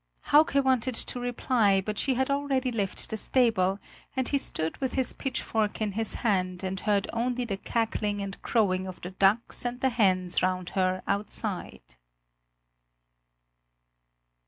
[0.33, 3.77] Hauke wanted to reply; but she had already left the stable,
[4.15, 8.41] and he stood with his pitchfork in his hand and heard only the cackling and
[8.41, 11.97] crowing of the ducks and the hens round her outside.